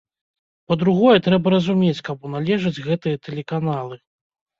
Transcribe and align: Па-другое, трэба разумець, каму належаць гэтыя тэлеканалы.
Па-другое, 0.71 1.17
трэба 1.27 1.51
разумець, 1.55 1.97
каму 2.07 2.31
належаць 2.37 2.81
гэтыя 2.87 3.21
тэлеканалы. 3.29 4.01